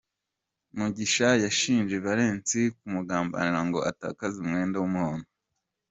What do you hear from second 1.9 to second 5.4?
Valens kumugambanira ngo atakaze umwenda w’umuhondo.